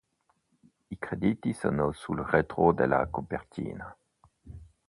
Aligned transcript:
I 0.87 0.97
crediti 0.97 1.53
sono 1.53 1.91
sul 1.91 2.21
retro 2.21 2.71
della 2.71 3.05
copertina. 3.05 3.95